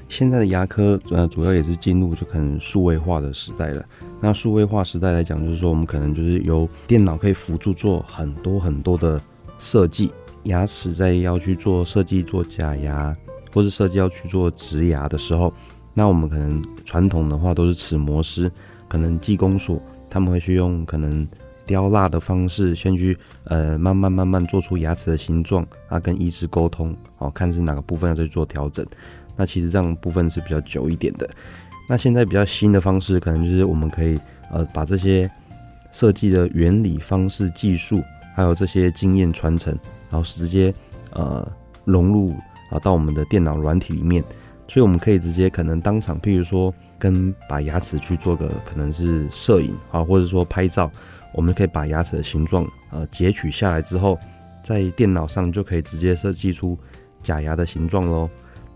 [0.09, 3.85] 现在的牙科呃，主要也是进入就可能数位化的时代了。
[4.19, 9.21] 那数位化时代来讲，就是说我们可能就是由电脑可以辅助做很多很多的
[9.57, 10.11] 设计。
[10.43, 13.15] 牙齿在要去做设计、做假牙，
[13.53, 15.53] 或是设计要去做植牙的时候。
[15.93, 18.51] 那我们可能传统的话都是齿模师，
[18.87, 21.27] 可能技工所他们会去用可能
[21.65, 28.85] 雕蜡的方式，先去呃慢慢慢慢做出牙齿的形状，啊跟医师沟通，哦看是哪个部分要去做调整。
[29.35, 31.29] 那其实这样部分是比较久一点的。
[31.89, 34.19] 那现在比较新的方式，可能就是我们可以
[34.51, 35.29] 呃把这些
[35.91, 38.01] 设计的原理、方式、技术，
[38.33, 39.77] 还有这些经验传承，
[40.09, 40.73] 然后直接
[41.11, 41.45] 呃
[41.83, 42.33] 融入
[42.69, 44.23] 啊到我们的电脑软体里面。
[44.71, 50.89] 所以我们可以直接可能当场，譬如说跟把牙齿去做个可能是摄影啊，或者说拍照，
[51.33, 54.17] 我们可以把牙齿的形状呃截取下来之后，
[54.63, 56.79] 在电脑上就可以直接设计出
[57.21, 58.29] 假牙的形状喽。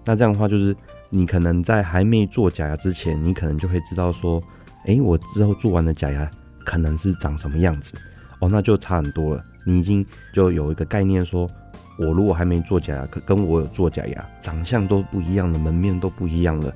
[0.03, 0.75] 那这样的话，就是
[1.09, 4.43] 你可能在还没做假牙之前，你可能就会知道说，
[4.87, 6.29] 诶，我之后做完的假牙
[6.65, 7.95] 可能是长什么样子
[8.41, 9.41] 哦，那就差很多了。
[9.65, 11.49] 你已经就有一个概念说。
[11.97, 16.73] 我如果还没做假牙，可跟我有做假牙，长相都不一样的，门面都不一样了。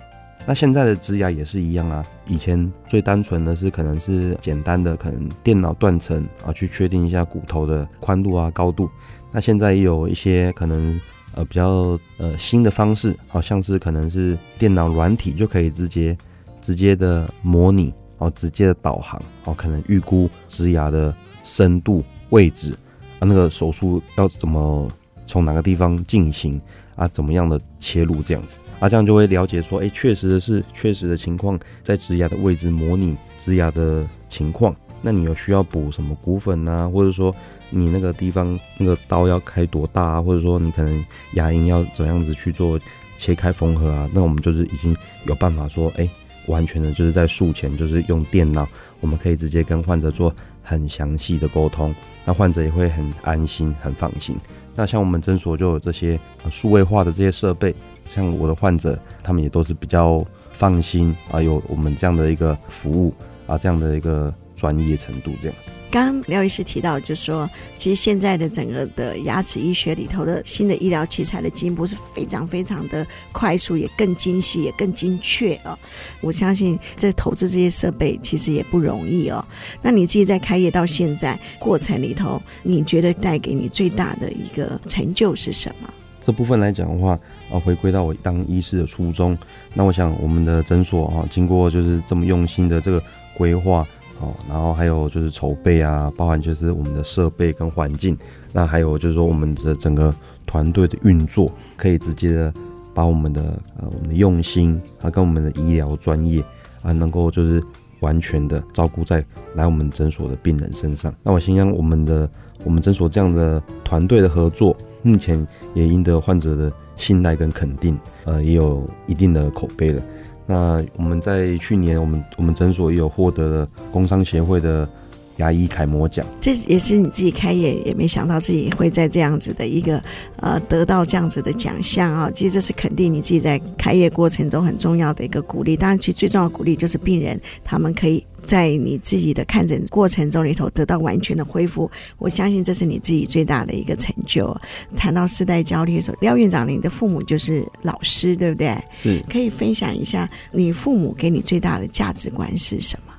[0.48, 2.04] 那现在的植牙也是一样啊。
[2.26, 8.90] 以前最单纯的是可能是简单的，可能电脑断层啊，去确定一下骨头的宽度啊、高度。
[9.32, 11.00] 那现在也有一些可能
[11.36, 16.18] 呃比较呃新的方式，好像是可能是电脑软体就可以直接
[16.62, 22.74] 直接的模拟哦，直接的导航哦，可能预估植牙的深度、位置
[23.20, 24.90] 啊，那个手术要怎么。
[25.30, 26.60] 从哪个地方进行
[26.96, 27.08] 啊？
[27.10, 28.90] 怎么样的切入这样子啊？
[28.90, 34.76] 这样就会了解说，哎，确实的是确实的情况，在植牙的位置模拟植牙的情况。
[35.04, 36.90] 那你有需要补什么骨粉啊？
[36.90, 37.34] 或者说
[37.70, 40.22] 你那个地方那个刀要开多大啊？
[40.22, 42.80] 或者说你可能牙龈要怎样子去做
[43.20, 44.10] 切开缝合啊？
[44.12, 44.96] 那我们就是已经
[45.28, 46.10] 有办法说，哎，
[46.48, 48.68] 完全的就是在术前就是用电脑，
[49.00, 51.94] 我们可以直接跟患者做很详细的沟通，
[52.26, 54.36] 那患者也会很安心、很放心。
[54.80, 56.18] 那像我们诊所就有这些
[56.50, 63.14] 数位化的这些设备，像我的患者，他们也都是比较放心啊，有我们这样的一个服务
[63.46, 65.58] 啊，这样的一个专业程度这样。
[65.92, 75.78] 刚刚廖医师提到，就是说，其实现在的整个的牙齿医学里头的新的医疗器材的进步是非常非常的快速，也更精细，也更精确哦。
[76.22, 79.44] 我相信这投资这些设备其实也不容易哦。
[79.82, 85.92] 那你自己在开业到现在过程里头，你觉得带给你最大的一个成就是什么？
[86.22, 87.18] 这部分来讲的话，
[87.52, 89.36] 啊，回归到我当医师的初衷，
[89.74, 93.02] 那我想我们的诊所啊，经过就是这么用心的这个
[93.36, 93.88] 规划。
[94.22, 98.18] 哦，然后还有就是筹备啊，包含就是我们的设备跟环境，
[98.52, 100.14] 那还有就是说我们的整个
[100.46, 102.54] 团队的运作，可以直接的
[102.94, 103.42] 把我们的
[103.80, 106.44] 呃我们的用心啊跟我们的医疗专业
[106.82, 107.64] 啊，能够就是
[108.02, 109.24] 完全的照顾在
[109.56, 111.14] 来我们诊所的病人身上。
[111.24, 112.30] 那我心想我们的
[112.66, 120.02] 我们诊所这样的团队的合作，目前也赢得患者的信赖跟肯定，呃，也有一定的口碑了。
[120.50, 124.90] 那我们在去年，我们我们诊所也有获得了工商协会的
[125.38, 126.26] 牙医楷模奖。
[126.40, 130.02] 这也是你自己开业也没想到自己会在这样子的一个
[130.38, 132.32] 呃得到这样子的奖项啊！
[132.34, 135.78] 其实这是肯定你自己在开业过程中很重要的一个鼓励。
[135.78, 138.26] 当然，其实最重要的鼓励就是病人他们可以。
[138.50, 144.60] 在你自己的看诊过程中里头得到完全的恢复，我相信这是你自己最大的一个成就。
[144.98, 148.76] 谈到世代交替的时候，廖院长，你的父母就是老师，对不对？
[148.96, 153.14] 是，可以分享一下你父母给你最大的价值观是什么？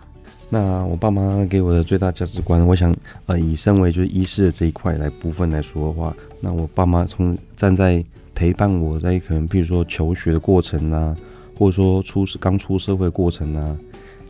[0.48, 2.92] 那我爸妈给我的最大价值观，我想，
[3.26, 8.04] 呃，以身为就是医师的这一块来部分来说的话，那我爸妈从站在
[8.34, 11.16] 陪伴我在可能，譬如说求学的过程啊，
[11.56, 13.76] 或者说出刚出社会过程啊，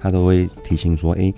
[0.01, 1.32] 他都会提醒说，哎，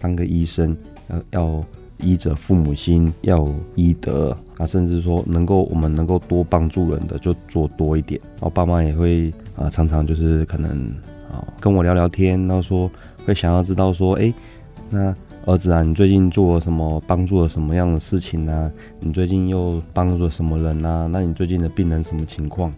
[0.00, 0.76] 当个医生
[1.08, 1.64] 要要
[1.98, 8.20] 医者父母心，要医德啊，甚至说能够我们能够多帮助人的就做多一点。
[8.34, 10.70] 然后爸妈也会啊，常常就是可能
[11.30, 12.90] 啊跟我聊聊天，然后说。
[13.26, 14.32] 会想要知道说，哎，
[14.88, 15.12] 那
[15.46, 18.70] 儿子啊，你最近做了什么，帮助了什么样的事情呢？
[19.00, 21.08] 你最近又帮助了什么人呢？
[21.10, 22.72] 那你最近的病人什么情况？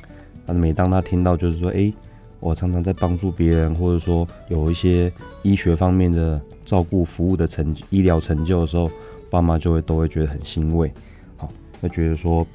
[0.47, 1.93] 那每当他听到就是说，哎，
[2.41, 5.13] 我常常在帮助别人，或者说有一些
[5.43, 8.91] 医学方面的照顾服务的成医疗成就的时候，
[9.29, 10.93] 爸妈就会都会觉得很欣慰，
[11.37, 12.47] 好，会觉得说，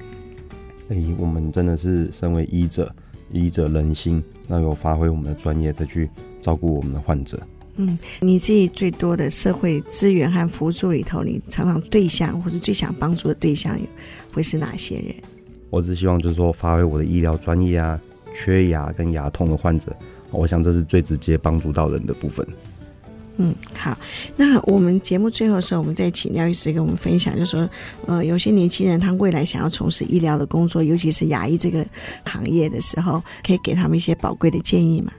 [0.88, 2.92] 哎，我们真的是身为医者，
[3.30, 6.08] 医者仁心，那有发挥我们的专业再去
[6.40, 7.38] 照顾我们的患者。
[7.76, 13.84] 嗯，你自己最多的社会资源和辅助里头，你常常对象或是最想帮助的对象有
[14.32, 15.14] 会是哪些人？
[15.70, 18.00] 我只希望就是说，发挥我的医疗专业啊，
[18.34, 19.96] 缺牙跟牙痛的患者，
[20.30, 22.46] 我想这是最直接帮助到人的部分。
[23.36, 23.96] 嗯，好，
[24.36, 27.68] 那我们节目最后的时候，我们再请廖医师跟我们分享，就是说，
[28.06, 31.84] 呃，有些年轻人他未来想要从事医疗的工作，尤其是牙医这个
[32.24, 35.12] 行业的时候，可以给他们一些宝贵的建议吗？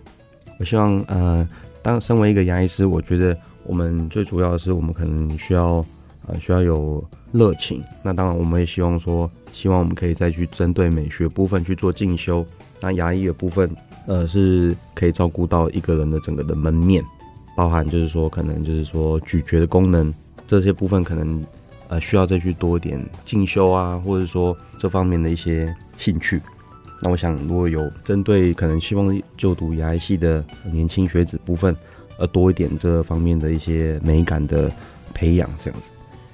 [0.59, 1.47] 我希望，呃。
[1.86, 5.86] 当身为一个牙医师，我觉得我们最主要的是，我们可能需要
[6.26, 7.80] 呃需要有热情。
[8.01, 12.43] 那当然，我们也希望说，希望我们可以再去针对美学部分去做进修。
[12.82, 13.69] 那牙医的部分，
[14.05, 17.03] 呃，是可以照顾到一个人的整个的门面，
[17.55, 20.13] 包含就是说，可能就是说咀嚼的功能
[20.45, 21.43] 这些部分，可能
[21.88, 26.41] 呃需要再去多一点进修啊，或者说这方面的一些兴趣。
[27.01, 31.76] 那我想，如果有针对可能希望就读牙医系的年轻学子部分，
[32.17, 34.71] 呃，多一点这方面的一些美感的
[35.13, 35.91] 培养，这样子。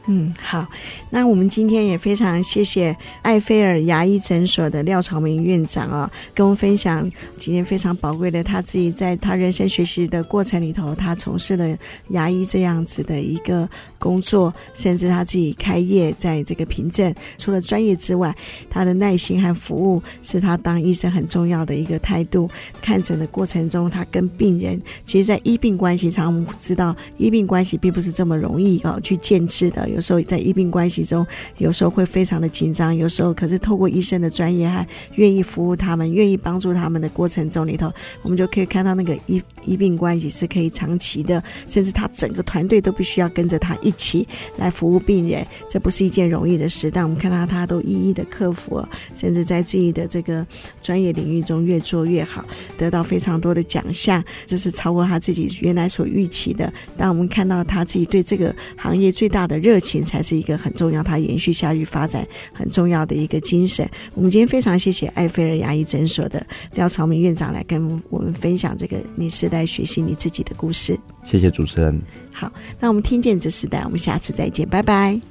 [0.07, 0.67] 嗯，好，
[1.11, 11.77] 那我们今天也非常谢谢艾菲尔牙医诊所的廖朝明院长啊、跟我们分享今天非常宝贵的他自己在他人生学习的过程里头，他从事了
[12.09, 18.35] 牙医这样子的一个工作，甚至他自己开业在这个凭证，除了专业之外，
[18.71, 22.49] 他的耐心和服务是他当医生很重要的一个态度。
[22.81, 29.90] 看诊的过程中，他跟病人，其实，在医病关系上，我们知道医病关系并不是这么容易啊、哦、去建制的。
[29.91, 31.25] 有时候在医病关系中，
[31.57, 37.91] 有时候会非常的紧张，有时候可是透过医生的专业还愿意服务他们、愿意帮助他们的过程中里头，
[38.23, 46.89] 我们就可以看到那个医医病关系是可以长期的，甚至他整个团队都必须要跟着他一起来服务病人，这不是一件容易的事。
[46.89, 48.83] 但我们看到他都一一的克服，
[49.13, 50.45] 甚至在自己的这个
[50.81, 52.45] 专业领域中越做越好，
[52.77, 56.71] 得到非常多的奖项，这是超过他自己原来所预期的。
[56.97, 63.87] 当我们看到他自己对这个行业最大的热情才是一个很重要，他延续下去发展很重要的一个精神。
[64.13, 66.45] 我们今天非常谢谢艾菲尔牙医诊所的
[66.75, 70.99] 廖朝明院长来跟我们分享这个你是代学习你自己的故事。
[71.23, 72.01] 谢谢主持人。
[72.31, 75.21] 好，那我们听见这时代，我们下次再见，拜拜，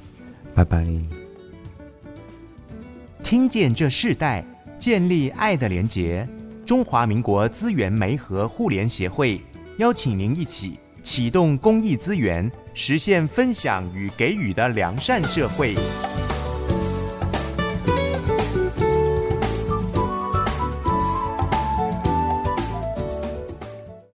[0.55, 0.87] 拜拜。
[3.25, 4.45] 听见这世代，
[4.79, 6.29] 建立爱的连结。
[6.65, 9.41] 中华民国资源媒和互联协会
[9.79, 12.49] 邀请您一起启动公益资源。
[12.73, 15.75] 实现分享与给予的良善社会。